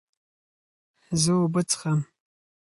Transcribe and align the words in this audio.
زه 1.21 1.31
اوبه 1.39 1.61
څښم. 1.69 1.99